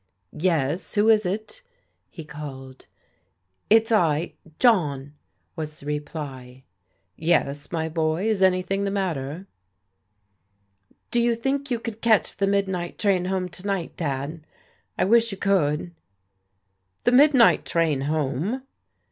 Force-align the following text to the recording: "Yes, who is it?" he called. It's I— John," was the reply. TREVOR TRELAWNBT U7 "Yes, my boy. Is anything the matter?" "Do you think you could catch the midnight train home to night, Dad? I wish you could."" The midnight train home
"Yes, 0.51 0.95
who 0.95 1.09
is 1.09 1.27
it?" 1.27 1.61
he 2.09 2.25
called. 2.25 2.87
It's 3.69 3.91
I— 3.91 4.33
John," 4.59 5.13
was 5.55 5.79
the 5.79 5.85
reply. 5.85 6.63
TREVOR 7.19 7.21
TRELAWNBT 7.21 7.21
U7 7.21 7.27
"Yes, 7.47 7.71
my 7.71 7.87
boy. 7.87 8.27
Is 8.27 8.41
anything 8.41 8.83
the 8.83 8.89
matter?" 8.89 9.45
"Do 11.11 11.21
you 11.21 11.35
think 11.35 11.69
you 11.69 11.79
could 11.79 12.01
catch 12.01 12.35
the 12.37 12.47
midnight 12.47 12.97
train 12.97 13.25
home 13.25 13.47
to 13.49 13.67
night, 13.67 13.95
Dad? 13.95 14.41
I 14.97 15.05
wish 15.05 15.31
you 15.31 15.37
could."" 15.37 15.91
The 17.03 17.11
midnight 17.11 17.63
train 17.63 18.01
home 18.01 18.63